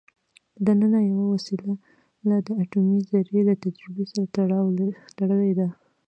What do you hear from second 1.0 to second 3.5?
یوه وسیله د اټومي ذرې